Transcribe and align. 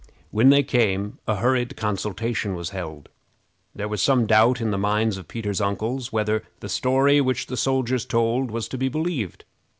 When 0.31 0.49
they 0.49 0.63
came, 0.63 1.19
a 1.27 1.35
hurried 1.35 1.77
consultation 1.77 2.55
was 2.55 2.71
held. 2.71 3.07
There 3.75 3.87
was 3.87 4.01
some 4.01 4.25
doubt 4.25 4.59
in 4.59 4.71
the 4.71 4.77
minds 4.79 5.15
of 5.15 5.27
Peter's 5.27 5.61
uncles 5.61 6.11
whether 6.11 6.41
the 6.59 6.69
story 6.69 7.21
which 7.21 7.45
the 7.45 7.55
soldiers 7.55 8.03
told 8.03 8.49
was 8.49 8.67
to 8.69 8.79
be 8.79 8.89
believed. 8.89 9.45